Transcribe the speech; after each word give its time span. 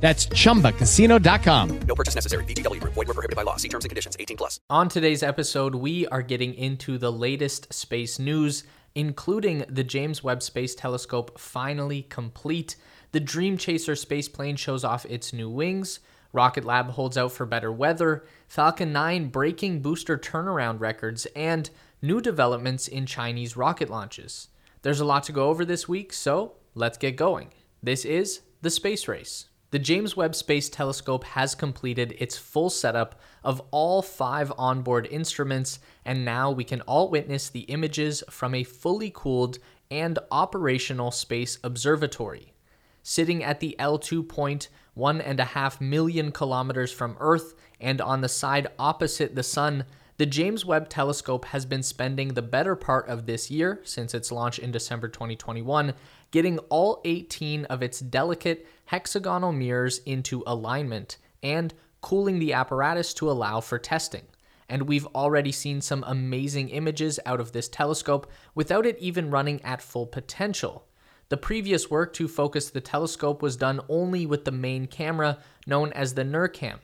That's 0.00 0.26
chumbacasino.com. 0.26 1.78
No 1.80 1.94
purchase 1.94 2.14
necessary. 2.14 2.44
VGW 2.44 2.80
Group. 2.80 2.94
Void 2.94 3.08
were 3.08 3.14
prohibited 3.14 3.36
by 3.36 3.42
law. 3.42 3.56
See 3.56 3.68
terms 3.68 3.84
and 3.84 3.90
conditions. 3.90 4.16
18 4.20 4.36
plus. 4.36 4.60
On 4.68 4.88
today's 4.88 5.22
episode, 5.22 5.74
we 5.74 6.06
are 6.08 6.22
getting 6.22 6.54
into 6.54 6.98
the 6.98 7.10
latest 7.10 7.72
space 7.72 8.18
news, 8.18 8.64
including 8.94 9.64
the 9.68 9.84
James 9.84 10.22
Webb 10.22 10.42
Space 10.42 10.74
Telescope 10.74 11.38
finally 11.38 12.02
complete, 12.02 12.76
the 13.12 13.20
Dream 13.20 13.56
Chaser 13.56 13.96
space 13.96 14.28
plane 14.28 14.56
shows 14.56 14.84
off 14.84 15.06
its 15.06 15.32
new 15.32 15.48
wings, 15.48 16.00
Rocket 16.32 16.64
Lab 16.64 16.90
holds 16.90 17.16
out 17.16 17.32
for 17.32 17.46
better 17.46 17.72
weather, 17.72 18.24
Falcon 18.48 18.92
9 18.92 19.28
breaking 19.28 19.80
booster 19.80 20.18
turnaround 20.18 20.80
records, 20.80 21.26
and 21.34 21.70
new 22.02 22.20
developments 22.20 22.88
in 22.88 23.06
Chinese 23.06 23.56
rocket 23.56 23.88
launches. 23.88 24.48
There's 24.82 25.00
a 25.00 25.04
lot 25.06 25.22
to 25.24 25.32
go 25.32 25.48
over 25.48 25.64
this 25.64 25.88
week, 25.88 26.12
so 26.12 26.56
let's 26.74 26.98
get 26.98 27.16
going. 27.16 27.52
This 27.82 28.04
is 28.04 28.40
the 28.60 28.70
Space 28.70 29.08
Race. 29.08 29.46
The 29.76 29.82
James 29.82 30.16
Webb 30.16 30.34
Space 30.34 30.70
Telescope 30.70 31.24
has 31.24 31.54
completed 31.54 32.16
its 32.18 32.38
full 32.38 32.70
setup 32.70 33.20
of 33.44 33.60
all 33.70 34.00
five 34.00 34.50
onboard 34.56 35.06
instruments, 35.10 35.80
and 36.02 36.24
now 36.24 36.50
we 36.50 36.64
can 36.64 36.80
all 36.80 37.10
witness 37.10 37.50
the 37.50 37.60
images 37.68 38.24
from 38.30 38.54
a 38.54 38.64
fully 38.64 39.12
cooled 39.14 39.58
and 39.90 40.18
operational 40.30 41.10
space 41.10 41.58
observatory. 41.62 42.54
Sitting 43.02 43.44
at 43.44 43.60
the 43.60 43.76
L2 43.78 44.26
point, 44.26 44.70
one 44.94 45.20
and 45.20 45.40
a 45.40 45.44
half 45.44 45.78
million 45.78 46.32
kilometers 46.32 46.90
from 46.90 47.14
Earth, 47.20 47.52
and 47.78 48.00
on 48.00 48.22
the 48.22 48.30
side 48.30 48.68
opposite 48.78 49.34
the 49.34 49.42
Sun, 49.42 49.84
the 50.16 50.24
James 50.24 50.64
Webb 50.64 50.88
Telescope 50.88 51.44
has 51.44 51.66
been 51.66 51.82
spending 51.82 52.28
the 52.28 52.40
better 52.40 52.76
part 52.76 53.06
of 53.08 53.26
this 53.26 53.50
year, 53.50 53.82
since 53.84 54.14
its 54.14 54.32
launch 54.32 54.58
in 54.58 54.70
December 54.70 55.08
2021, 55.08 55.92
getting 56.36 56.58
all 56.68 57.00
18 57.06 57.64
of 57.64 57.82
its 57.82 57.98
delicate 57.98 58.66
hexagonal 58.84 59.52
mirrors 59.52 60.00
into 60.04 60.44
alignment 60.46 61.16
and 61.42 61.72
cooling 62.02 62.38
the 62.38 62.52
apparatus 62.52 63.14
to 63.14 63.30
allow 63.30 63.58
for 63.58 63.78
testing. 63.78 64.20
And 64.68 64.82
we've 64.82 65.06
already 65.14 65.50
seen 65.50 65.80
some 65.80 66.04
amazing 66.06 66.68
images 66.68 67.18
out 67.24 67.40
of 67.40 67.52
this 67.52 67.70
telescope 67.70 68.30
without 68.54 68.84
it 68.84 68.98
even 68.98 69.30
running 69.30 69.62
at 69.62 69.80
full 69.80 70.04
potential. 70.04 70.84
The 71.30 71.38
previous 71.38 71.88
work 71.88 72.12
to 72.12 72.28
focus 72.28 72.68
the 72.68 72.82
telescope 72.82 73.40
was 73.40 73.56
done 73.56 73.80
only 73.88 74.26
with 74.26 74.44
the 74.44 74.52
main 74.52 74.88
camera 74.88 75.38
known 75.66 75.90
as 75.94 76.12
the 76.12 76.22
NIRCam. 76.22 76.80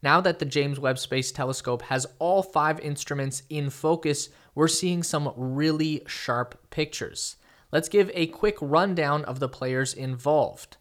Now 0.00 0.20
that 0.20 0.38
the 0.38 0.44
James 0.44 0.78
Webb 0.78 1.00
Space 1.00 1.32
Telescope 1.32 1.82
has 1.82 2.06
all 2.20 2.44
five 2.44 2.78
instruments 2.78 3.42
in 3.50 3.68
focus, 3.68 4.28
we're 4.54 4.68
seeing 4.68 5.02
some 5.02 5.32
really 5.36 6.02
sharp 6.06 6.70
pictures. 6.70 7.34
Let's 7.72 7.88
give 7.88 8.10
a 8.12 8.26
quick 8.26 8.58
rundown 8.60 9.24
of 9.24 9.40
the 9.40 9.48
players 9.48 9.94
involved. 9.94 10.76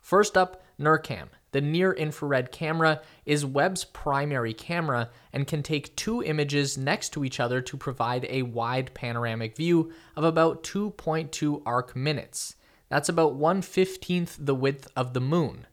First 0.00 0.36
up, 0.36 0.62
NIRCam. 0.80 1.28
The 1.50 1.60
near 1.60 1.92
infrared 1.92 2.52
camera 2.52 3.00
is 3.26 3.44
Webb's 3.44 3.84
primary 3.84 4.54
camera 4.54 5.10
and 5.32 5.46
can 5.46 5.62
take 5.62 5.96
two 5.96 6.22
images 6.22 6.78
next 6.78 7.08
to 7.14 7.24
each 7.24 7.40
other 7.40 7.60
to 7.62 7.76
provide 7.76 8.26
a 8.28 8.42
wide 8.42 8.94
panoramic 8.94 9.56
view 9.56 9.92
of 10.14 10.24
about 10.24 10.62
2.2 10.62 11.62
arc 11.66 11.96
minutes. 11.96 12.54
That's 12.88 13.08
about 13.08 13.34
1 13.34 13.62
15th 13.62 14.36
the 14.38 14.54
width 14.54 14.88
of 14.94 15.14
the 15.14 15.20
moon. 15.20 15.66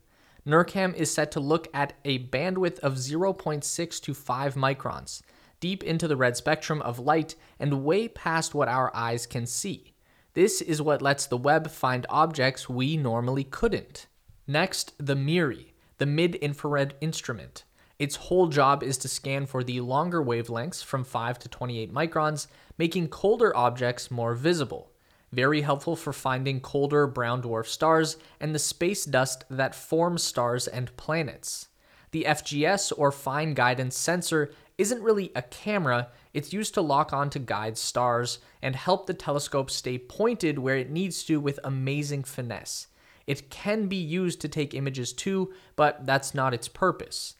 NIRCam 0.46 0.94
is 0.94 1.12
set 1.12 1.30
to 1.32 1.40
look 1.40 1.68
at 1.74 1.92
a 2.04 2.26
bandwidth 2.26 2.78
of 2.80 2.94
0.6 2.94 4.00
to 4.00 4.14
5 4.14 4.54
microns, 4.54 5.22
deep 5.60 5.84
into 5.84 6.08
the 6.08 6.16
red 6.16 6.36
spectrum 6.36 6.80
of 6.82 6.98
light 6.98 7.36
and 7.60 7.84
way 7.84 8.08
past 8.08 8.54
what 8.54 8.68
our 8.68 8.94
eyes 8.94 9.26
can 9.26 9.46
see. 9.46 9.92
This 10.36 10.60
is 10.60 10.82
what 10.82 11.00
lets 11.00 11.24
the 11.24 11.38
Webb 11.38 11.70
find 11.70 12.04
objects 12.10 12.68
we 12.68 12.98
normally 12.98 13.42
couldn't. 13.42 14.06
Next, 14.46 14.92
the 14.98 15.16
MIRI, 15.16 15.72
the 15.96 16.04
mid 16.04 16.34
infrared 16.34 16.94
instrument. 17.00 17.64
Its 17.98 18.16
whole 18.16 18.48
job 18.48 18.82
is 18.82 18.98
to 18.98 19.08
scan 19.08 19.46
for 19.46 19.64
the 19.64 19.80
longer 19.80 20.22
wavelengths 20.22 20.84
from 20.84 21.04
5 21.04 21.38
to 21.38 21.48
28 21.48 21.90
microns, 21.90 22.48
making 22.76 23.08
colder 23.08 23.56
objects 23.56 24.10
more 24.10 24.34
visible. 24.34 24.92
Very 25.32 25.62
helpful 25.62 25.96
for 25.96 26.12
finding 26.12 26.60
colder 26.60 27.06
brown 27.06 27.40
dwarf 27.40 27.64
stars 27.64 28.18
and 28.38 28.54
the 28.54 28.58
space 28.58 29.06
dust 29.06 29.44
that 29.48 29.74
forms 29.74 30.22
stars 30.22 30.68
and 30.68 30.94
planets. 30.98 31.68
The 32.10 32.24
FGS 32.28 32.92
or 32.98 33.10
Fine 33.10 33.54
Guidance 33.54 33.96
Sensor 33.96 34.50
isn't 34.78 35.02
really 35.02 35.32
a 35.34 35.42
camera, 35.42 36.08
it's 36.34 36.52
used 36.52 36.74
to 36.74 36.80
lock 36.80 37.12
on 37.12 37.30
to 37.30 37.38
guide 37.38 37.78
stars 37.78 38.38
and 38.60 38.76
help 38.76 39.06
the 39.06 39.14
telescope 39.14 39.70
stay 39.70 39.98
pointed 39.98 40.58
where 40.58 40.76
it 40.76 40.90
needs 40.90 41.24
to 41.24 41.40
with 41.40 41.58
amazing 41.64 42.24
finesse. 42.24 42.88
It 43.26 43.50
can 43.50 43.86
be 43.86 43.96
used 43.96 44.40
to 44.42 44.48
take 44.48 44.74
images 44.74 45.12
too, 45.12 45.52
but 45.74 46.06
that's 46.06 46.34
not 46.34 46.54
its 46.54 46.68
purpose. 46.68 47.34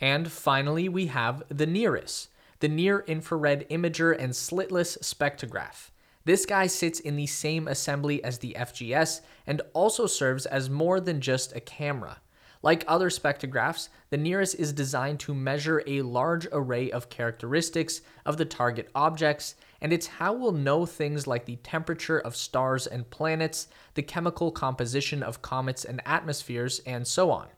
And 0.00 0.30
finally, 0.30 0.88
we 0.88 1.06
have 1.06 1.42
the 1.48 1.66
NIRISS, 1.66 2.28
the 2.60 2.68
Near 2.68 3.00
Infrared 3.06 3.68
Imager 3.70 4.16
and 4.16 4.32
Slitless 4.32 4.98
Spectrograph. 4.98 5.90
This 6.24 6.46
guy 6.46 6.68
sits 6.68 7.00
in 7.00 7.16
the 7.16 7.26
same 7.26 7.66
assembly 7.66 8.22
as 8.22 8.38
the 8.38 8.54
FGS 8.56 9.22
and 9.46 9.62
also 9.72 10.06
serves 10.06 10.46
as 10.46 10.70
more 10.70 11.00
than 11.00 11.20
just 11.20 11.56
a 11.56 11.60
camera. 11.60 12.18
Like 12.62 12.84
other 12.86 13.10
spectrographs, 13.10 13.88
the 14.10 14.16
NIRISS 14.16 14.54
is 14.54 14.72
designed 14.72 15.18
to 15.20 15.34
measure 15.34 15.82
a 15.84 16.02
large 16.02 16.46
array 16.52 16.92
of 16.92 17.10
characteristics 17.10 18.02
of 18.24 18.36
the 18.36 18.44
target 18.44 18.88
objects, 18.94 19.56
and 19.80 19.92
it's 19.92 20.06
how 20.06 20.32
we'll 20.32 20.52
know 20.52 20.86
things 20.86 21.26
like 21.26 21.44
the 21.44 21.56
temperature 21.56 22.20
of 22.20 22.36
stars 22.36 22.86
and 22.86 23.10
planets, 23.10 23.66
the 23.94 24.02
chemical 24.02 24.52
composition 24.52 25.24
of 25.24 25.42
comets 25.42 25.84
and 25.84 26.00
atmospheres, 26.06 26.80
and 26.86 27.04
so 27.04 27.32
on. 27.32 27.48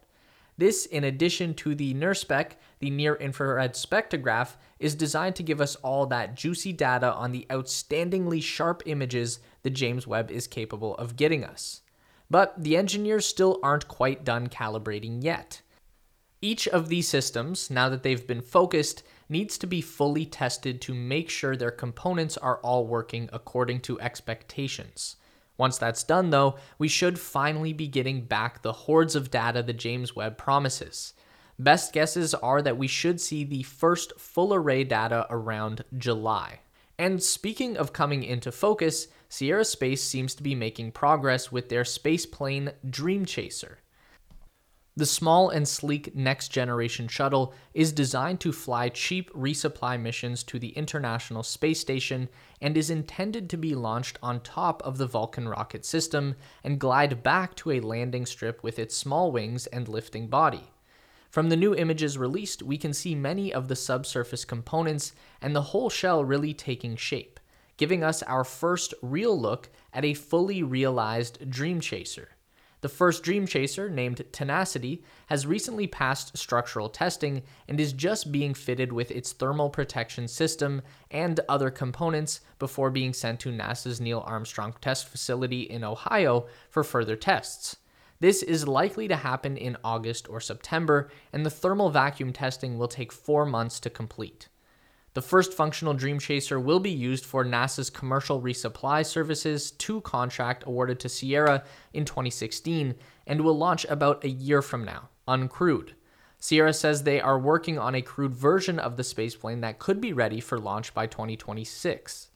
This, 0.57 0.87
in 0.87 1.05
addition 1.05 1.53
to 1.55 1.75
the 1.75 1.93
NIRSpec, 1.93 2.53
the 2.79 2.89
near 2.89 3.17
infrared 3.17 3.75
spectrograph, 3.75 4.55
is 4.79 4.95
designed 4.95 5.37
to 5.37 5.43
give 5.43 5.61
us 5.61 5.75
all 5.77 6.07
that 6.07 6.35
juicy 6.35 6.73
data 6.73 7.13
on 7.13 7.33
the 7.33 7.47
outstandingly 7.51 8.43
sharp 8.43 8.83
images 8.87 9.41
the 9.63 9.71
James 9.71 10.07
Webb 10.07 10.31
is 10.31 10.47
capable 10.47 10.95
of 10.97 11.17
getting 11.17 11.45
us. 11.45 11.83
But 12.31 12.63
the 12.63 12.77
engineers 12.77 13.27
still 13.27 13.61
aren't 13.63 13.89
quite 13.89 14.25
done 14.25 14.49
calibrating 14.49 15.23
yet. 15.23 15.63
Each 16.41 16.69
of 16.69 16.89
these 16.89 17.09
systems, 17.09 17.71
now 17.71 17.89
that 17.89 18.03
they've 18.03 18.27
been 18.27 18.43
focused, 18.43 19.03
needs 19.29 19.57
to 19.59 19.67
be 19.67 19.81
fully 19.81 20.27
tested 20.27 20.81
to 20.83 20.95
make 20.95 21.31
sure 21.31 21.57
their 21.57 21.71
components 21.71 22.37
are 22.37 22.59
all 22.59 22.87
working 22.87 23.31
according 23.33 23.81
to 23.81 24.01
expectations. 24.01 25.17
Once 25.57 25.79
that's 25.79 26.03
done, 26.03 26.31
though, 26.31 26.57
we 26.79 26.89
should 26.89 27.19
finally 27.19 27.73
be 27.73 27.87
getting 27.87 28.27
back 28.27 28.61
the 28.61 28.73
hordes 28.73 29.15
of 29.15 29.31
data 29.31 29.63
the 29.63 29.73
James 29.73 30.15
Webb 30.15 30.37
promises. 30.37 31.15
Best 31.59 31.93
guesses 31.93 32.35
are 32.35 32.61
that 32.61 32.77
we 32.77 32.89
should 32.89 33.21
see 33.21 33.45
the 33.45 33.63
first 33.63 34.13
full 34.19 34.53
array 34.53 34.83
data 34.83 35.27
around 35.31 35.85
July. 35.97 36.61
And 36.99 37.23
speaking 37.23 37.77
of 37.77 37.93
coming 37.93 38.23
into 38.23 38.53
focus, 38.53 39.09
Sierra 39.29 39.65
Space 39.65 40.03
seems 40.03 40.35
to 40.35 40.43
be 40.43 40.55
making 40.55 40.93
progress 40.93 41.51
with 41.51 41.69
their 41.69 41.85
space 41.85 42.27
plane 42.27 42.73
Dream 42.89 43.25
Chaser. 43.25 43.79
The 44.97 45.07
small 45.07 45.51
and 45.51 45.67
sleek 45.67 46.15
next 46.15 46.51
generation 46.51 47.09
shuttle 47.09 47.53
is 47.75 47.91
designed 47.91 48.39
to 48.41 48.53
fly 48.53 48.89
cheap 48.89 49.29
resupply 49.33 50.01
missions 50.01 50.45
to 50.45 50.61
the 50.61 50.69
International 50.69 51.43
Space 51.43 51.81
Station 51.81 52.29
and 52.61 52.77
is 52.77 52.91
intended 52.91 53.51
to 53.51 53.57
be 53.57 53.75
launched 53.75 54.21
on 54.23 54.41
top 54.41 54.81
of 54.83 54.99
the 54.99 55.09
Vulcan 55.09 55.49
rocket 55.49 55.85
system 55.85 56.37
and 56.63 56.79
glide 56.79 57.25
back 57.25 57.57
to 57.57 57.73
a 57.73 57.81
landing 57.81 58.25
strip 58.25 58.63
with 58.63 58.79
its 58.79 58.97
small 58.97 59.33
wings 59.33 59.67
and 59.67 59.89
lifting 59.89 60.29
body. 60.29 60.71
From 61.29 61.49
the 61.49 61.57
new 61.57 61.75
images 61.75 62.17
released, 62.17 62.63
we 62.63 62.79
can 62.79 62.95
see 62.95 63.17
many 63.17 63.53
of 63.53 63.67
the 63.67 63.75
subsurface 63.75 64.45
components 64.45 65.13
and 65.43 65.57
the 65.57 65.63
whole 65.63 65.91
shell 65.91 66.25
really 66.25 66.55
taking 66.55 66.95
shape, 66.95 67.34
giving 67.77 68.03
us 68.03 68.23
our 68.23 68.45
first 68.45 68.95
real 69.03 69.39
look 69.39 69.69
at 69.93 70.05
a 70.05 70.15
fully 70.15 70.63
realized 70.63 71.51
Dream 71.51 71.81
Chaser. 71.81 72.31
The 72.85 72.89
first 72.91 73.23
Dream 73.23 73.47
Chaser, 73.47 73.89
named 73.89 74.27
Tenacity, 74.31 75.03
has 75.29 75.47
recently 75.47 75.87
passed 75.87 76.37
structural 76.37 76.91
testing 76.91 77.43
and 77.67 77.81
is 77.81 77.95
just 77.95 78.31
being 78.31 78.53
fitted 78.53 78.93
with 78.93 79.11
its 79.11 79.33
thermal 79.33 79.71
protection 79.71 80.29
system 80.29 80.83
and 81.11 81.41
other 81.49 81.71
components 81.71 82.43
before 82.59 82.91
being 82.91 83.15
sent 83.15 83.41
to 83.41 83.49
NASA's 83.49 84.03
Neil 84.03 84.23
Armstrong 84.27 84.75
Test 84.83 85.09
Facility 85.09 85.63
in 85.63 85.83
Ohio 85.83 86.47
for 86.69 86.85
further 86.85 87.17
tests. 87.17 87.77
This 88.21 88.43
is 88.43 88.69
likely 88.69 89.09
to 89.09 89.17
happen 89.17 89.57
in 89.57 89.79
August 89.83 90.29
or 90.29 90.39
September, 90.39 91.11
and 91.33 91.47
the 91.47 91.51
thermal 91.51 91.89
vacuum 91.89 92.35
testing 92.35 92.77
will 92.77 92.89
take 92.89 93.13
four 93.13 93.47
months 93.47 93.81
to 93.81 93.89
complete. 93.89 94.49
The 95.15 95.23
first 95.23 95.55
functional 95.55 95.95
Dream 95.95 96.19
Chaser 96.19 96.59
will 96.59 96.81
be 96.81 96.91
used 96.91 97.25
for 97.25 97.45
NASA's 97.45 97.89
Commercial 97.89 98.43
Resupply 98.43 99.07
Services 99.07 99.71
2 99.71 100.01
contract 100.01 100.65
awarded 100.67 100.99
to 101.01 101.09
Sierra 101.09 101.63
in 101.93 102.05
2016 102.05 102.97
and 103.25 103.41
will 103.41 103.57
launch 103.57 103.85
about 103.85 104.25
a 104.25 104.29
year 104.29 104.61
from 104.61 104.85
now, 104.85 105.11
uncrewed. 105.29 105.91
Sierra 106.41 106.73
says 106.73 107.05
they 107.05 107.21
are 107.21 107.39
working 107.39 107.79
on 107.79 107.95
a 107.95 108.03
crewed 108.03 108.35
version 108.35 108.81
of 108.81 108.97
the 108.97 109.05
spaceplane 109.05 109.61
that 109.61 109.79
could 109.79 110.01
be 110.01 110.13
ready 110.13 110.41
for 110.41 110.59
launch 110.59 110.93
by 110.93 111.07
2026. 111.07 112.31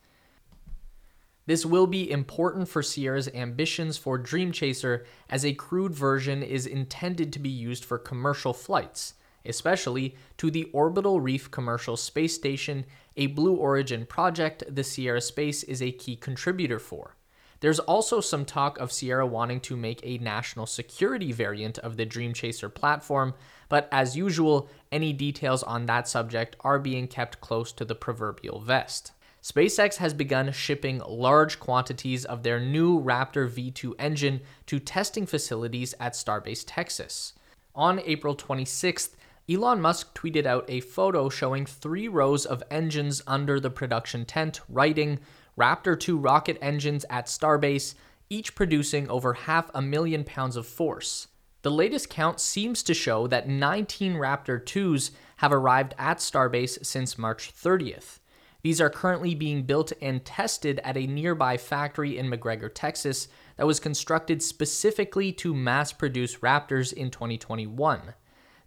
This 1.46 1.66
will 1.66 1.88
be 1.88 2.08
important 2.08 2.68
for 2.68 2.82
Sierra's 2.82 3.28
ambitions 3.34 3.98
for 3.98 4.18
Dream 4.18 4.52
Chaser 4.52 5.04
as 5.28 5.44
a 5.44 5.52
crewed 5.52 5.94
version 5.94 6.44
is 6.44 6.64
intended 6.64 7.32
to 7.32 7.40
be 7.40 7.48
used 7.48 7.84
for 7.84 7.98
commercial 7.98 8.52
flights 8.52 9.14
especially 9.44 10.16
to 10.36 10.50
the 10.50 10.64
Orbital 10.72 11.20
Reef 11.20 11.50
Commercial 11.50 11.96
Space 11.96 12.34
Station, 12.34 12.84
a 13.16 13.26
Blue 13.28 13.54
Origin 13.54 14.06
project 14.06 14.64
the 14.68 14.84
Sierra 14.84 15.20
Space 15.20 15.62
is 15.62 15.82
a 15.82 15.92
key 15.92 16.16
contributor 16.16 16.78
for. 16.78 17.16
There's 17.60 17.80
also 17.80 18.20
some 18.20 18.44
talk 18.44 18.78
of 18.78 18.92
Sierra 18.92 19.26
wanting 19.26 19.60
to 19.62 19.76
make 19.76 20.00
a 20.04 20.18
national 20.18 20.66
security 20.66 21.32
variant 21.32 21.78
of 21.78 21.96
the 21.96 22.06
Dream 22.06 22.32
Chaser 22.32 22.68
platform, 22.68 23.34
but 23.68 23.88
as 23.90 24.16
usual, 24.16 24.68
any 24.92 25.12
details 25.12 25.64
on 25.64 25.86
that 25.86 26.06
subject 26.06 26.54
are 26.60 26.78
being 26.78 27.08
kept 27.08 27.40
close 27.40 27.72
to 27.72 27.84
the 27.84 27.96
proverbial 27.96 28.60
vest. 28.60 29.12
SpaceX 29.42 29.96
has 29.96 30.14
begun 30.14 30.52
shipping 30.52 31.00
large 31.06 31.58
quantities 31.58 32.24
of 32.24 32.42
their 32.42 32.60
new 32.60 33.00
Raptor 33.00 33.48
V2 33.48 33.94
engine 33.98 34.40
to 34.66 34.78
testing 34.78 35.26
facilities 35.26 35.94
at 35.98 36.12
Starbase 36.12 36.64
Texas. 36.66 37.32
On 37.74 38.00
April 38.00 38.36
26th, 38.36 39.10
Elon 39.50 39.80
Musk 39.80 40.14
tweeted 40.14 40.44
out 40.44 40.66
a 40.68 40.80
photo 40.80 41.30
showing 41.30 41.64
three 41.64 42.06
rows 42.06 42.44
of 42.44 42.62
engines 42.70 43.22
under 43.26 43.58
the 43.58 43.70
production 43.70 44.26
tent, 44.26 44.60
writing 44.68 45.20
Raptor 45.58 45.98
2 45.98 46.18
rocket 46.18 46.58
engines 46.60 47.06
at 47.08 47.28
Starbase, 47.28 47.94
each 48.28 48.54
producing 48.54 49.08
over 49.08 49.32
half 49.32 49.70
a 49.72 49.80
million 49.80 50.22
pounds 50.22 50.54
of 50.54 50.66
force. 50.66 51.28
The 51.62 51.70
latest 51.70 52.10
count 52.10 52.40
seems 52.40 52.82
to 52.82 52.92
show 52.92 53.26
that 53.28 53.48
19 53.48 54.14
Raptor 54.14 54.62
2s 54.62 55.12
have 55.36 55.52
arrived 55.52 55.94
at 55.98 56.18
Starbase 56.18 56.84
since 56.84 57.16
March 57.16 57.50
30th. 57.54 58.18
These 58.62 58.82
are 58.82 58.90
currently 58.90 59.34
being 59.34 59.62
built 59.62 59.94
and 60.02 60.24
tested 60.26 60.78
at 60.84 60.98
a 60.98 61.06
nearby 61.06 61.56
factory 61.56 62.18
in 62.18 62.30
McGregor, 62.30 62.70
Texas, 62.72 63.28
that 63.56 63.66
was 63.66 63.80
constructed 63.80 64.42
specifically 64.42 65.32
to 65.32 65.54
mass 65.54 65.90
produce 65.90 66.36
Raptors 66.38 66.92
in 66.92 67.10
2021. 67.10 68.14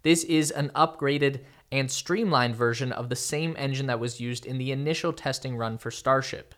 This 0.02 0.24
is 0.24 0.50
an 0.50 0.70
upgraded 0.74 1.40
and 1.70 1.90
streamlined 1.90 2.56
version 2.56 2.92
of 2.92 3.08
the 3.08 3.16
same 3.16 3.54
engine 3.58 3.86
that 3.86 4.00
was 4.00 4.20
used 4.20 4.44
in 4.44 4.58
the 4.58 4.72
initial 4.72 5.12
testing 5.12 5.56
run 5.56 5.78
for 5.78 5.90
Starship. 5.90 6.54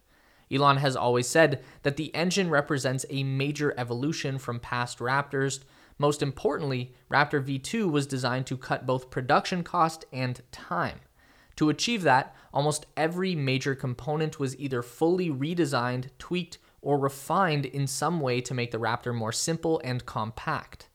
Elon 0.53 0.79
has 0.79 0.97
always 0.97 1.27
said 1.27 1.63
that 1.83 1.97
the 1.97 2.15
engine 2.15 2.51
represents 2.51 3.07
a 3.11 3.25
major 3.25 3.75
evolution 3.79 4.39
from 4.39 4.61
past 4.61 4.99
Raptors. 4.99 5.61
Most 5.99 6.23
importantly, 6.23 6.95
Raptor 7.11 7.43
V2 7.43 7.91
was 7.91 8.07
designed 8.07 8.47
to 8.47 8.57
cut 8.57 8.87
both 8.87 9.11
production 9.11 9.63
cost 9.63 10.05
and 10.13 10.41
time. 10.51 11.01
To 11.57 11.71
achieve 11.71 12.03
that, 12.03 12.35
almost 12.53 12.87
every 12.97 13.35
major 13.35 13.75
component 13.75 14.41
was 14.41 14.59
either 14.59 14.83
fully 14.83 15.31
redesigned, 15.31 16.11
tweaked, 16.19 16.59
or 16.83 16.99
refined 16.99 17.65
in 17.65 17.87
some 17.87 18.21
way 18.21 18.41
to 18.41 18.55
make 18.55 18.71
the 18.71 18.79
Raptor 18.79 19.15
more 19.15 19.33
simple 19.33 19.81
and 19.85 20.05
compact. 20.05 20.89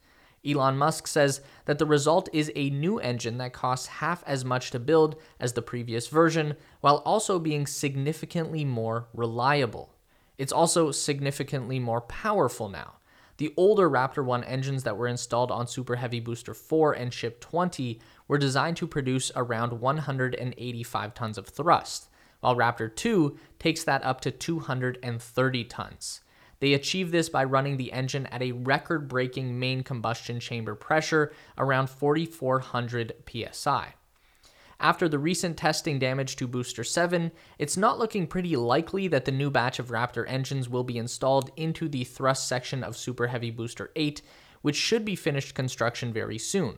Elon 0.47 0.77
Musk 0.77 1.07
says 1.07 1.41
that 1.65 1.80
the 1.80 1.86
result 1.86 2.30
is 2.31 2.51
a 2.56 2.69
new 2.69 2.97
engine 3.00 3.38
that 3.38 3.53
costs 3.53 3.88
half 3.88 4.24
as 4.25 4.45
much 4.45 4.71
to 4.71 4.80
build 4.80 5.15
as 5.39 5.53
the 5.53 5.62
previous 5.62 6.07
version, 6.07 6.56
while 6.81 6.97
also 7.06 7.39
being 7.39 7.68
significantly 7.68 8.63
more 8.63 9.07
reliable. 9.13 9.95
It's 10.38 10.53
also 10.53 10.91
significantly 10.91 11.80
more 11.80 12.01
powerful 12.01 12.69
now. 12.69 12.94
The 13.38 13.53
older 13.56 13.89
Raptor 13.89 14.24
1 14.24 14.44
engines 14.44 14.83
that 14.83 14.97
were 14.97 15.07
installed 15.07 15.51
on 15.51 15.68
Super 15.68 15.95
Heavy 15.95 16.19
Booster 16.19 16.53
4 16.53 16.94
and 16.94 17.13
Ship 17.13 17.39
20 17.39 18.00
were 18.27 18.38
designed 18.38 18.77
to 18.77 18.88
produce 18.88 19.31
around 19.35 19.80
185 19.80 21.13
tons 21.13 21.38
of 21.38 21.47
thrust, 21.47 22.09
while 22.39 22.56
Raptor 22.56 22.94
2 22.94 23.38
takes 23.57 23.83
that 23.83 24.03
up 24.03 24.21
to 24.21 24.31
230 24.31 25.63
tons. 25.65 26.21
They 26.59 26.73
achieve 26.73 27.11
this 27.11 27.29
by 27.29 27.44
running 27.45 27.77
the 27.77 27.94
engine 27.94 28.25
at 28.27 28.41
a 28.41 28.51
record 28.51 29.07
breaking 29.07 29.59
main 29.59 29.83
combustion 29.83 30.39
chamber 30.39 30.75
pressure 30.75 31.31
around 31.57 31.89
4,400 31.89 33.13
psi. 33.51 33.94
After 34.81 35.09
the 35.09 35.19
recent 35.19 35.57
testing 35.57 36.00
damage 36.00 36.38
to 36.38 36.47
Booster 36.47 36.85
7, 36.85 37.33
it's 37.57 37.75
not 37.75 38.00
looking 38.00 38.27
pretty 38.27 38.56
likely 38.56 39.09
that 39.09 39.25
the 39.25 39.31
new 39.31 39.51
batch 39.51 39.77
of 39.77 39.89
Raptor 39.89 40.23
engines 40.27 40.69
will 40.69 40.85
be 40.85 40.97
installed 40.97 41.51
into 41.57 41.89
the 41.89 42.06
thrust 42.06 42.47
section 42.47 42.81
of 42.81 42.95
Super 42.95 43.27
Heavy 43.27 43.51
Booster 43.51 43.91
8, 43.97 44.21
which 44.61 44.77
should 44.77 45.03
be 45.03 45.17
finished 45.17 45.53
construction 45.53 46.13
very 46.13 46.38
soon. 46.38 46.77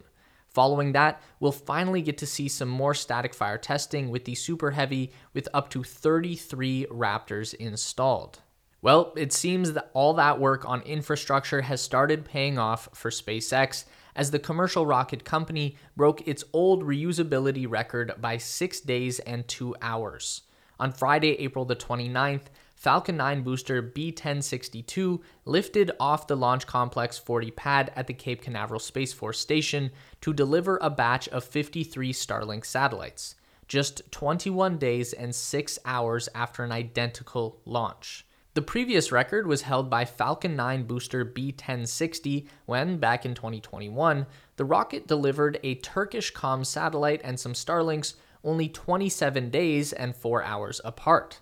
Following 0.50 0.94
that, 0.94 1.22
we'll 1.40 1.52
finally 1.52 2.02
get 2.02 2.18
to 2.18 2.26
see 2.26 2.48
some 2.48 2.70
more 2.70 2.96
static 2.96 3.36
fire 3.36 3.60
testing 3.60 4.10
with 4.10 4.26
the 4.26 4.36
Super 4.36 4.72
Heavy 4.72 5.14
with 5.34 5.48
up 5.54 5.70
to 5.70 5.84
33 5.84 6.88
Raptors 6.90 7.54
installed. 7.54 8.40
Well, 8.84 9.14
it 9.16 9.32
seems 9.32 9.74
that 9.74 9.92
all 9.94 10.16
that 10.16 10.40
work 10.40 10.68
on 10.68 10.82
infrastructure 10.82 11.62
has 11.62 11.82
started 11.82 12.26
paying 12.26 12.58
off 12.58 12.90
for 12.94 13.12
SpaceX 13.12 13.86
as 14.16 14.32
the 14.32 14.40
commercial 14.40 14.88
rocket 14.88 15.24
company 15.24 15.78
broke 15.96 16.28
its 16.28 16.44
old 16.52 16.84
reusability 16.84 17.70
record 17.70 18.14
by 18.20 18.38
six 18.38 18.82
days 18.82 19.20
and 19.20 19.48
two 19.48 19.76
hours. 19.84 20.42
On 20.80 20.92
Friday, 20.92 21.40
April 21.40 21.64
the 21.64 21.76
29th, 21.76 22.46
Falcon 22.74 23.18
9 23.18 23.44
booster 23.44 23.84
B 23.84 24.08
1062 24.08 25.22
lifted 25.46 25.92
off 26.00 26.26
the 26.26 26.36
Launch 26.36 26.66
Complex 26.66 27.20
40 27.20 27.52
pad 27.52 27.94
at 27.96 28.08
the 28.08 28.14
Cape 28.16 28.42
Canaveral 28.42 28.80
Space 28.80 29.14
Force 29.14 29.40
Station 29.40 29.92
to 30.22 30.34
deliver 30.34 30.80
a 30.82 30.90
batch 30.90 31.28
of 31.28 31.44
53 31.44 32.12
Starlink 32.12 32.66
satellites, 32.66 33.36
just 33.68 34.12
21 34.12 34.80
days 34.80 35.14
and 35.14 35.36
6 35.36 35.78
hours 35.86 36.28
after 36.34 36.64
an 36.64 36.72
identical 36.72 37.62
launch. 37.66 38.26
The 38.54 38.62
previous 38.62 39.14
record 39.14 39.48
was 39.48 39.62
held 39.62 39.90
by 39.90 40.04
Falcon 40.04 40.58
9 40.58 40.84
booster 40.84 41.24
B 41.24 41.52
1060 41.52 42.50
when, 42.66 42.98
back 42.98 43.26
in 43.26 43.34
2021, 43.34 44.26
the 44.58 44.66
rocket 44.66 45.08
delivered 45.08 45.58
a 45.64 45.76
Turkish 45.76 46.32
com 46.32 46.66
satellite 46.66 47.22
and 47.24 47.40
some 47.40 47.54
Starlinks 47.54 48.16
only 48.44 48.68
27 48.68 49.50
days 49.52 49.94
and 49.94 50.14
4 50.14 50.44
hours 50.44 50.82
apart. 50.84 51.40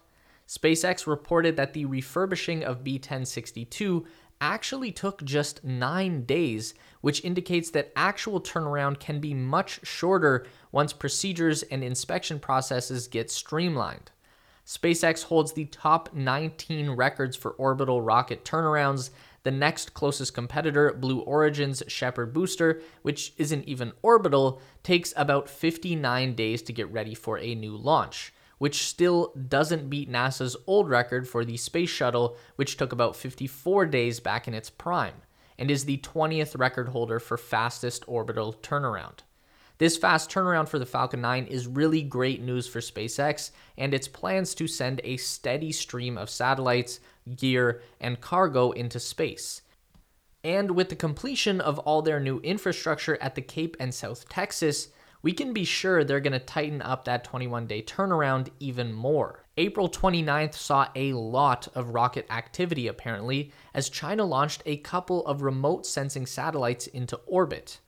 SpaceX 0.48 1.08
reported 1.08 1.58
that 1.58 1.74
the 1.74 1.86
refurbishing 1.86 2.64
of 2.64 2.84
B 2.84 2.94
1062 2.94 4.06
actually 4.40 4.92
took 4.92 5.24
just 5.24 5.64
9 5.64 6.26
days, 6.26 6.76
which 7.02 7.26
indicates 7.26 7.72
that 7.72 7.92
actual 7.96 8.40
turnaround 8.40 9.00
can 9.00 9.20
be 9.20 9.34
much 9.34 9.80
shorter 9.84 10.46
once 10.72 10.94
procedures 10.94 11.64
and 11.64 11.84
inspection 11.84 12.40
processes 12.40 13.08
get 13.08 13.32
streamlined. 13.32 14.12
SpaceX 14.70 15.24
holds 15.24 15.54
the 15.54 15.66
top 15.66 16.14
19 16.14 16.92
records 16.92 17.36
for 17.36 17.54
orbital 17.54 18.04
rocket 18.04 18.46
turnarounds. 18.46 19.10
The 19.42 19.50
next 19.50 19.96
closest 19.96 20.36
competitor, 20.36 20.94
Blue 20.94 21.22
Origin's 21.22 21.82
Shepard 21.88 22.34
booster, 22.34 22.80
which 23.02 23.34
isn't 23.38 23.68
even 23.68 23.94
orbital, 24.04 24.62
takes 24.84 25.12
about 25.18 25.50
59 25.50 26.36
days 26.36 26.62
to 26.62 26.72
get 26.72 26.92
ready 26.92 27.16
for 27.16 27.40
a 27.40 27.56
new 27.56 27.76
launch, 27.76 28.32
which 28.60 28.84
still 28.84 29.34
doesn't 29.48 29.90
beat 29.90 30.08
NASA's 30.08 30.56
old 30.68 30.88
record 30.88 31.28
for 31.28 31.44
the 31.44 31.58
Space 31.58 31.90
Shuttle, 31.90 32.38
which 32.56 32.78
took 32.78 32.92
about 32.92 33.16
54 33.16 33.88
days 33.88 34.20
back 34.20 34.48
in 34.48 34.54
its 34.54 34.70
prime, 34.70 35.16
and 35.58 35.72
is 35.72 35.86
the 35.86 35.98
20th 35.98 36.56
record 36.60 36.90
holder 36.90 37.20
for 37.20 37.38
fastest 37.38 38.04
orbital 38.08 38.54
turnaround. 38.62 39.22
This 39.80 39.96
fast 39.96 40.30
turnaround 40.30 40.68
for 40.68 40.78
the 40.78 40.86
Falcon 40.86 41.22
9 41.22 41.46
is 41.46 41.66
really 41.66 42.02
great 42.02 42.42
news 42.42 42.68
for 42.68 42.82
SpaceX 42.82 43.52
and 43.78 43.94
its 43.94 44.10
plans 44.10 44.54
to 44.56 44.68
send 44.68 45.00
a 45.06 45.16
steady 45.16 45.72
stream 45.72 46.18
of 46.18 46.30
satellites, 46.30 47.00
gear, 47.38 47.82
and 48.02 48.20
cargo 48.20 48.72
into 48.72 49.00
space. 49.00 49.62
And 50.44 50.72
with 50.72 50.90
the 50.90 50.98
completion 50.98 51.62
of 51.62 51.80
all 51.80 52.02
their 52.02 52.20
new 52.20 52.40
infrastructure 52.40 53.18
at 53.22 53.36
the 53.36 53.42
Cape 53.42 53.78
and 53.80 53.94
South 53.94 54.28
Texas, 54.28 54.90
we 55.22 55.32
can 55.32 55.54
be 55.54 55.64
sure 55.64 56.04
they're 56.04 56.20
going 56.20 56.34
to 56.34 56.40
tighten 56.40 56.82
up 56.82 57.06
that 57.06 57.24
21 57.24 57.66
day 57.66 57.82
turnaround 57.82 58.50
even 58.60 58.92
more. 58.92 59.46
April 59.56 59.88
29th 59.88 60.56
saw 60.56 60.90
a 60.94 61.14
lot 61.14 61.70
of 61.74 61.94
rocket 61.94 62.26
activity 62.30 62.88
apparently, 62.88 63.54
as 63.74 63.88
China 63.88 64.26
launched 64.26 64.62
a 64.66 64.76
couple 64.76 65.26
of 65.26 65.42
remote 65.42 65.86
sensing 65.86 66.26
satellites 66.26 66.88
into 66.88 67.16
orbit. 67.26 67.80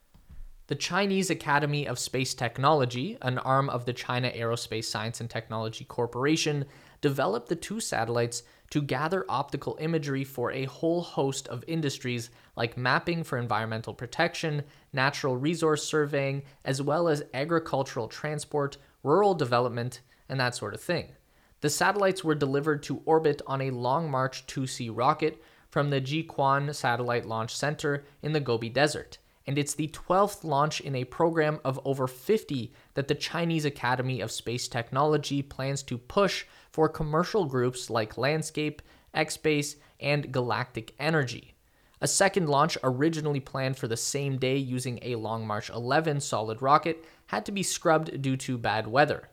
The 0.68 0.76
Chinese 0.76 1.30
Academy 1.30 1.86
of 1.88 2.00
Space 2.00 2.34
Technology, 2.34 3.18
an 3.22 3.40
arm 3.40 3.70
of 3.70 3.86
the 3.86 3.94
China 3.94 4.32
Aerospace 4.32 4.86
Science 4.86 5.20
and 5.20 5.30
Technology 5.30 5.84
Corporation, 5.84 6.66
developed 7.02 7.50
the 7.50 7.56
two 7.56 7.80
satellites 7.80 8.44
to 8.70 8.82
gather 8.82 9.26
optical 9.28 9.78
imagery 9.82 10.24
for 10.24 10.52
a 10.52 10.66
whole 10.66 11.02
host 11.02 11.48
of 11.50 11.66
industries 11.68 12.30
like 12.56 12.78
mapping 12.78 13.24
for 13.24 13.38
environmental 13.38 13.94
protection, 13.94 14.64
natural 14.94 15.36
resource 15.36 15.84
surveying, 15.84 16.44
as 16.64 16.82
well 16.82 17.10
as 17.10 17.24
agricultural 17.34 18.08
transport, 18.08 18.78
rural 19.04 19.34
development, 19.34 20.00
and 20.30 20.40
that 20.40 20.56
sort 20.56 20.74
of 20.74 20.80
thing. 20.80 21.12
The 21.60 21.70
satellites 21.70 22.24
were 22.24 22.36
delivered 22.36 22.82
to 22.84 23.02
orbit 23.06 23.42
on 23.46 23.62
a 23.62 23.72
Long 23.72 24.10
March 24.10 24.48
2C 24.48 24.90
rocket 24.94 25.42
from 25.70 25.90
the 25.90 26.00
Jiuquan 26.00 26.74
Satellite 26.74 27.26
Launch 27.26 27.56
Center 27.56 28.06
in 28.22 28.32
the 28.32 28.40
Gobi 28.40 28.70
Desert 28.70 29.18
and 29.52 29.58
it's 29.58 29.74
the 29.74 29.90
12th 29.90 30.46
launch 30.46 30.80
in 30.80 30.96
a 30.96 31.04
program 31.04 31.60
of 31.66 31.78
over 31.84 32.08
50 32.08 32.74
that 32.94 33.10
the 33.10 33.16
Chinese 33.16 33.66
Academy 33.66 34.22
of 34.22 34.32
Space 34.32 34.70
Technology 34.70 35.42
plans 35.42 35.84
to 35.84 35.98
push 35.98 36.46
for 36.72 36.88
commercial 36.88 37.44
groups 37.44 37.90
like 37.90 38.16
LandSpace, 38.16 38.80
ExPace, 39.14 39.76
and 40.00 40.32
Galactic 40.32 40.94
Energy. 40.98 41.54
A 42.00 42.08
second 42.08 42.48
launch, 42.48 42.78
originally 42.82 43.42
planned 43.42 43.76
for 43.76 43.90
the 43.90 43.98
same 43.98 44.38
day 44.38 44.56
using 44.56 45.00
a 45.02 45.16
Long 45.16 45.46
March 45.46 45.70
11 45.70 46.22
solid 46.22 46.62
rocket, 46.62 47.04
had 47.26 47.46
to 47.46 47.52
be 47.52 47.62
scrubbed 47.62 48.22
due 48.22 48.38
to 48.38 48.58
bad 48.58 48.88
weather. 48.88 49.28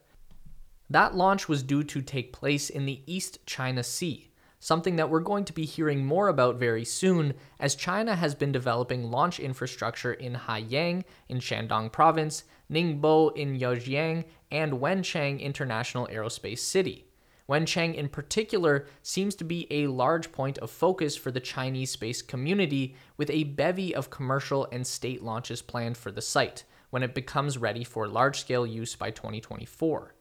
That 0.91 1.15
launch 1.15 1.49
was 1.49 1.63
due 1.63 1.85
to 1.85 2.03
take 2.03 2.33
place 2.33 2.71
in 2.71 2.87
the 2.87 3.03
East 3.07 3.47
China 3.47 3.85
Sea 3.85 4.28
something 4.61 4.97
that 4.97 5.11
we're 5.11 5.21
going 5.21 5.45
to 5.45 5.53
be 5.53 5.65
hearing 5.65 6.05
more 6.05 6.29
about 6.29 6.57
very 6.57 6.85
soon, 6.85 7.35
as 7.61 7.75
China 7.75 8.17
has 8.17 8.35
been 8.35 8.53
developing 8.53 9.11
launch 9.11 9.39
infrastructure 9.39 10.13
in 10.13 10.35
Haiyang 10.35 11.05
in 11.29 11.39
Shandong 11.39 11.93
Province, 11.93 12.45
Ningbo 12.71 13.37
in 13.37 13.59
Zhejiang, 13.59 14.25
and 14.51 14.73
Wenchang 14.75 15.41
International 15.41 16.09
Aerospace 16.09 16.59
City. 16.59 17.05
Wenchang, 17.49 17.95
in 17.95 18.09
particular, 18.09 18.87
seems 19.03 19.35
to 19.37 19.45
be 19.45 19.67
a 19.71 19.87
large 19.87 20.33
point 20.33 20.59
of 20.59 20.71
focus 20.71 21.17
for 21.17 21.31
the 21.31 21.41
Chinese 21.41 21.91
space 21.91 22.21
community, 22.21 22.95
with 23.17 23.31
a 23.31 23.45
bevy 23.45 23.95
of 23.95 24.11
commercial 24.11 24.69
and 24.71 24.87
state 24.87 25.23
launches 25.23 25.63
planned 25.63 25.97
for 25.97 26.11
the 26.11 26.21
site 26.21 26.65
when 26.91 27.03
it 27.03 27.15
becomes 27.15 27.57
ready 27.57 27.85
for 27.85 28.07
large 28.07 28.41
scale 28.41 28.67
use 28.67 28.95
by 28.97 29.11
2024. 29.11 30.15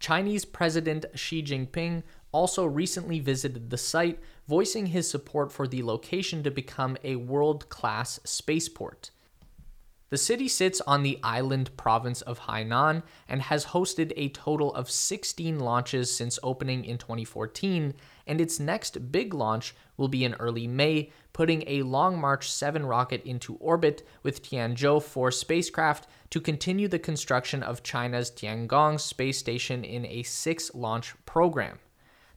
Chinese 0.00 0.44
President 0.44 1.04
Xi 1.14 1.42
Jinping 1.42 2.02
also 2.32 2.64
recently 2.64 3.20
visited 3.20 3.70
the 3.70 3.78
site, 3.78 4.18
voicing 4.46 4.86
his 4.86 5.10
support 5.10 5.52
for 5.52 5.66
the 5.66 5.82
location 5.82 6.42
to 6.42 6.50
become 6.50 6.96
a 7.04 7.16
world 7.16 7.68
class 7.68 8.20
spaceport. 8.24 9.10
The 10.10 10.16
city 10.16 10.48
sits 10.48 10.80
on 10.82 11.02
the 11.02 11.18
island 11.22 11.76
province 11.76 12.22
of 12.22 12.40
Hainan 12.40 13.02
and 13.28 13.42
has 13.42 13.66
hosted 13.66 14.12
a 14.16 14.30
total 14.30 14.74
of 14.74 14.90
16 14.90 15.60
launches 15.60 16.14
since 16.14 16.38
opening 16.42 16.86
in 16.86 16.96
2014, 16.96 17.92
and 18.26 18.40
its 18.40 18.58
next 18.58 19.12
big 19.12 19.34
launch 19.34 19.74
will 19.98 20.08
be 20.08 20.24
in 20.24 20.32
early 20.34 20.66
May, 20.66 21.12
putting 21.34 21.62
a 21.66 21.82
Long 21.82 22.18
March 22.18 22.50
7 22.50 22.86
rocket 22.86 23.22
into 23.24 23.56
orbit 23.56 24.06
with 24.22 24.42
Tianzhou 24.42 25.02
4 25.02 25.30
spacecraft 25.30 26.06
to 26.30 26.40
continue 26.40 26.88
the 26.88 26.98
construction 26.98 27.62
of 27.62 27.82
China's 27.82 28.30
Tiangong 28.30 28.98
space 28.98 29.36
station 29.36 29.84
in 29.84 30.06
a 30.06 30.22
six 30.22 30.74
launch 30.74 31.14
program. 31.26 31.78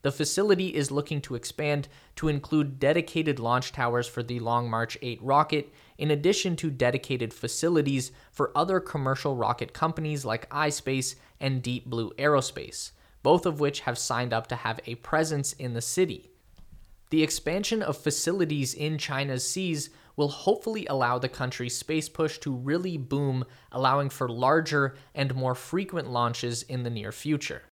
The 0.04 0.12
facility 0.12 0.74
is 0.74 0.90
looking 0.90 1.22
to 1.22 1.36
expand 1.36 1.88
to 2.16 2.28
include 2.28 2.80
dedicated 2.80 3.40
launch 3.40 3.72
towers 3.72 4.08
for 4.08 4.24
the 4.24 4.40
Long 4.40 4.70
March 4.70 4.98
8 5.02 5.22
rocket, 5.22 5.72
in 5.98 6.10
addition 6.10 6.56
to 6.58 6.72
dedicated 6.72 7.34
facilities 7.34 8.12
for 8.32 8.52
other 8.56 8.80
commercial 8.80 9.36
rocket 9.36 9.74
companies 9.74 10.26
like 10.26 10.50
iSpace 10.50 11.16
and 11.40 11.62
Deep 11.62 11.86
Blue 11.86 12.10
Aerospace, 12.18 12.92
both 13.22 13.46
of 13.46 13.60
which 13.60 13.82
have 13.82 13.98
signed 13.98 14.34
up 14.34 14.48
to 14.48 14.56
have 14.56 14.80
a 14.88 14.96
presence 14.96 15.54
in 15.54 15.74
the 15.76 15.82
city. 15.82 16.32
The 17.12 17.22
expansion 17.22 17.84
of 17.84 17.98
facilities 17.98 18.74
in 18.74 18.98
China's 18.98 19.48
seas 19.48 19.90
will 20.16 20.30
hopefully 20.30 20.88
allow 20.88 21.20
the 21.20 21.30
country's 21.30 21.78
space 21.78 22.10
push 22.10 22.40
to 22.40 22.56
really 22.56 22.98
boom, 22.98 23.46
allowing 23.72 24.10
for 24.10 24.30
larger 24.30 24.96
and 25.14 25.36
more 25.36 25.54
frequent 25.54 26.10
launches 26.10 26.64
in 26.64 26.84
the 26.84 26.90
near 26.90 27.12
future. 27.12 27.64